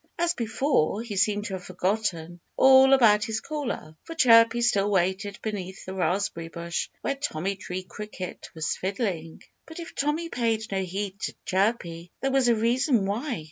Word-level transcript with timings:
As 0.17 0.33
before, 0.33 1.03
he 1.03 1.15
seemed 1.15 1.45
to 1.45 1.53
have 1.53 1.63
forgotten 1.63 2.39
all 2.57 2.91
about 2.93 3.23
his 3.23 3.39
caller; 3.39 3.95
for 4.03 4.15
Chirpy 4.15 4.61
still 4.63 4.89
waited 4.89 5.37
beneath 5.43 5.85
the 5.85 5.93
raspberry 5.93 6.47
bush 6.47 6.89
where 7.01 7.13
Tommy 7.13 7.55
Tree 7.55 7.83
Cricket 7.83 8.49
was 8.55 8.75
fiddling. 8.75 9.43
But 9.67 9.79
if 9.79 9.93
Tommy 9.93 10.29
paid 10.29 10.65
no 10.71 10.81
heed 10.81 11.19
to 11.19 11.35
Chirpy, 11.45 12.09
there 12.19 12.31
was 12.31 12.47
a 12.47 12.55
reason 12.55 13.05
why. 13.05 13.39